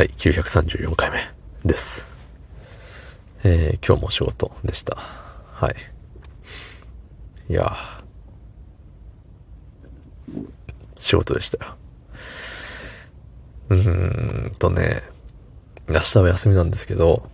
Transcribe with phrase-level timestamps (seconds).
[0.00, 1.18] はい、934回目
[1.62, 2.08] です。
[3.44, 4.96] えー、今日も仕事でした。
[4.96, 5.74] はい。
[7.50, 7.76] いや
[10.98, 11.74] 仕事でしたよ。
[13.68, 15.02] うーんとね、
[15.86, 17.28] 明日は休みなんですけど、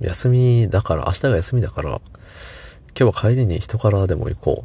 [0.00, 2.00] 休みだから、明日が休みだから、
[2.98, 4.64] 今日は帰りに人からでも行こ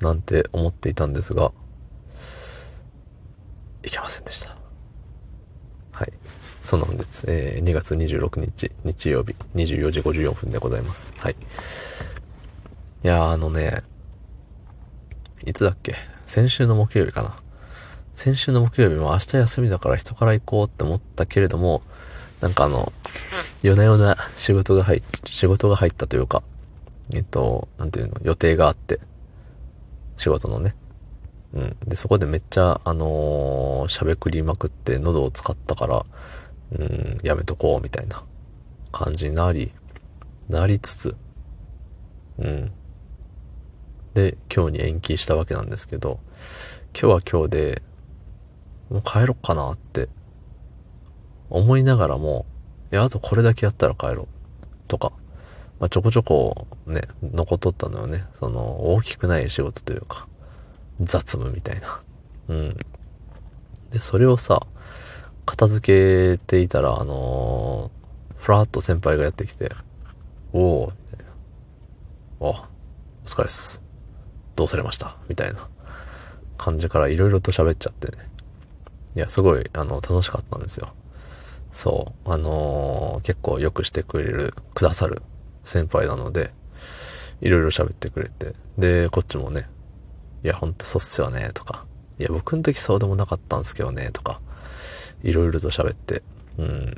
[0.00, 1.52] う、なんて思っていたんですが、
[3.84, 4.54] いけませんでした。
[5.92, 6.12] はい。
[6.60, 11.14] そんな本日、えー、2月26日、日曜日、24時54分でございます。
[11.18, 11.36] はい。
[13.04, 13.82] いやあのね、
[15.44, 15.94] いつだっけ？
[16.26, 17.36] 先週の木曜日かな。
[18.14, 21.82] 先週の木曜日も明日休みだから人から行こうって思ったけれども、
[22.40, 22.92] なんかあの、
[23.62, 26.42] 夜な夜な仕事が入っ、仕事が入ったというか、
[27.12, 29.00] えっと、なんていうの、予定があって、
[30.16, 30.74] 仕事のね。
[31.54, 31.76] うん。
[31.86, 36.06] で、そこでめっちゃ、あのー、しゃべくりまくって喉を使ったから、
[36.72, 38.24] うん、やめとこう、みたいな
[38.90, 39.72] 感じになり、
[40.48, 41.16] なりつつ、
[42.38, 42.72] うん。
[44.14, 46.20] で、今日に延期したわけなんですけど、
[46.98, 47.82] 今日は今日で、
[48.90, 50.08] もう帰ろっかなって
[51.48, 52.46] 思いながらも、
[52.92, 54.28] いや、あとこれだけやったら帰ろう。
[54.88, 55.12] とか、
[55.80, 58.24] まあ、ちょこちょこね、残っとったのよね。
[58.38, 60.28] その、大きくない仕事というか、
[61.02, 62.00] 雑務みたいな。
[62.48, 62.76] うん。
[63.90, 64.60] で、それをさ、
[65.44, 69.72] 片付けていたら、あのー、ふらっと先輩がやってきて、
[70.52, 71.32] おおみたいな。
[72.40, 72.54] おお
[73.24, 73.82] 疲れっす。
[74.56, 75.16] どうされました？
[75.28, 75.68] みたいな
[76.58, 78.28] 感じから色々と喋っちゃってね。
[79.16, 80.94] いや、すごい、あの、楽しかったんですよ。
[81.70, 82.30] そう。
[82.30, 85.22] あのー、結構よくしてくれる、くださる
[85.64, 86.52] 先輩なので、
[87.40, 88.54] いろいろ喋ってくれて。
[88.78, 89.68] で、こっちもね、
[90.44, 91.84] いや、ほんとそうっすよね、とか。
[92.18, 94.40] いや、僕の時そうでもなかったんですけどね、とか。
[95.22, 96.22] いろいろと喋って。
[96.58, 96.94] うん。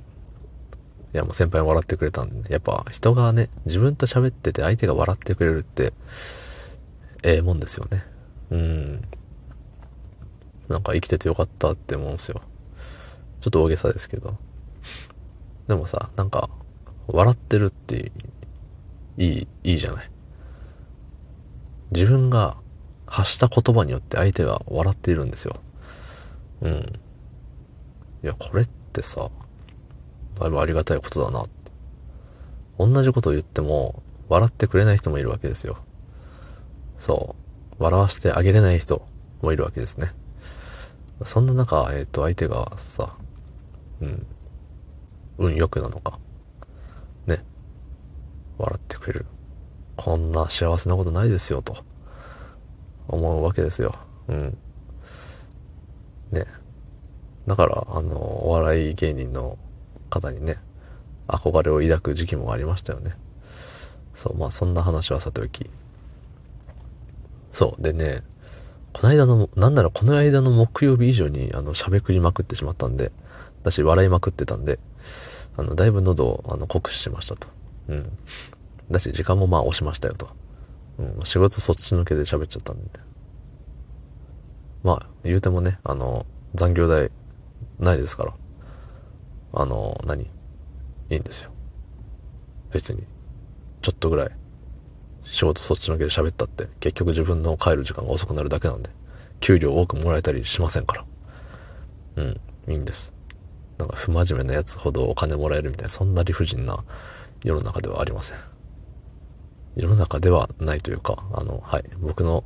[1.15, 5.93] いや、もう先輩笑ってくれたんで、ね、やっぱ人がね、自分と喋ってて相手が笑ってくれるって、
[7.23, 8.05] ええもんですよね。
[8.51, 9.03] うん。
[10.69, 12.43] なんか生きててよかったって思うんすよ。
[13.41, 14.37] ちょっと大げさですけど。
[15.69, 16.51] でもさ、なんか、
[17.07, 18.11] 笑ってるって
[19.19, 20.11] いい、いいじゃない。
[21.93, 22.57] 自分が
[23.15, 25.57] 発した言葉によって相手が笑っているんですよ。
[26.63, 26.93] うん。
[28.23, 29.31] いや、これってさ、
[30.41, 31.53] だいぶありがたいことだなって。
[32.79, 35.79] 同じことを言っても、笑ってくれない人もいるわけですよ。
[36.99, 37.37] そ
[37.79, 37.83] う。
[37.83, 39.07] 笑わせてあげれない人
[39.43, 40.13] もいるわけですね。
[41.23, 43.17] そんな中、えっ、ー、と、相手がさ、
[44.01, 44.27] うん、
[45.39, 46.19] 運良くなのか、
[47.27, 47.45] ね、
[48.59, 49.27] 笑ってくれる。
[49.97, 51.94] こんな幸せなことないですよ、と。
[53.09, 53.95] 思うわけですよ。
[54.29, 54.59] うん。
[56.33, 56.47] ね。
[57.47, 58.17] だから、あの、
[58.47, 59.59] お笑い芸人の
[60.11, 60.59] 方にね、
[61.29, 63.17] 憧れを抱く時期もありましたよね。
[64.15, 65.71] そう、まあそんな話はさておき。
[67.53, 68.23] そう、でね、
[68.93, 73.13] この間の、なんならこの間の木曜日以上に、あの、喋りまくってしまったんで、
[73.63, 74.79] だし、笑いまくってたんで、
[75.57, 77.49] あの、だいぶ喉を、あの、酷使しましたと。
[77.89, 78.19] うん。
[78.91, 80.29] だし、時間もまあ押しましたよと。
[80.99, 82.85] うん、仕事そっち抜けで喋っちゃったんで。
[84.83, 87.11] まあ、言うてもね、あの、残業代
[87.79, 88.35] ないですから。
[89.55, 90.25] あの、何？
[91.11, 91.51] いいんですよ。
[92.73, 93.05] 別に。
[93.83, 94.31] ちょっとぐらい。
[95.25, 98.91] 仕事そっちのけで喋ったって、結局自分の帰る時間が遅くなるだけなんで、
[99.41, 101.05] 給料多くもらえたりしませんから。
[102.17, 103.15] うん、いいんです。
[103.79, 106.85] なんか不真面目なやつほどお金もらえるみたいな、そんな理不尽な
[107.43, 108.39] 世の中ではありません。
[109.77, 112.45] 世の中ではないというか、あの、はい、僕の、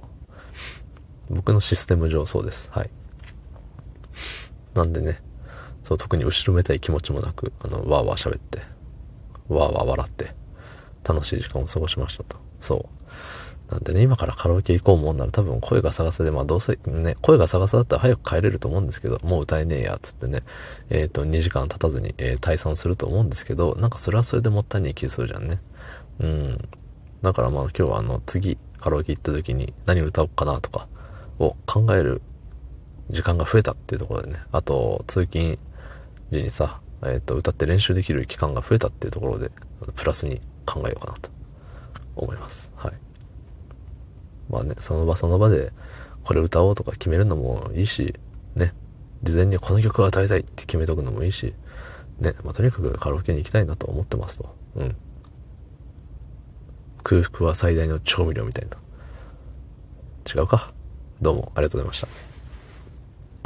[1.30, 2.70] 僕のシステム上そうです。
[2.72, 2.90] はい。
[4.74, 5.20] なんでね、
[5.82, 8.62] そう、特に後ろめたい気持ちもなく、あの、わーわー喋って、
[9.48, 10.34] わーわー笑って、
[11.04, 12.36] 楽しい時間を過ごしましたと。
[12.60, 13.72] そう。
[13.72, 20.42] なんでね、今からカラオケ行こうもんなら多分声が探せで、まあどうせね、声が探せだったら早く帰れると思うんですけど、もう歌えねえや、つってね、
[20.88, 25.60] えっ、ー、と、2時間経たずに、えー、退散すると思うんですけど、なんかそれはそれでもったいない気するじゃんね。
[26.20, 26.68] うん。
[27.22, 30.88] だからまあ今日はあの次カラオケ行った時に何歌おうかなとか
[31.38, 32.22] を考える
[33.10, 35.58] 時間が増えたっていうところでね、あと通勤
[36.30, 39.50] 時にさ、えっ、ー、と歌って練習できる期間が増えたっていうところで、
[39.94, 41.30] プラスに考えようかなと
[42.16, 42.70] 思います。
[42.76, 42.92] はい。
[44.50, 45.72] まあね、その場その場で
[46.24, 48.14] これ歌おうとか決めるのもいいし、
[48.54, 48.74] ね、
[49.22, 51.54] 事前にこの曲を歌いたいって決めとくのもいいし、
[52.20, 54.54] ね、まあとにかくカラオケに行きたいなと思ってますと。
[54.76, 54.96] うん。
[57.08, 58.76] 空腹は最大の調味料みたいな。
[60.30, 60.74] 違うか？
[61.22, 62.37] どうもありがとうございました。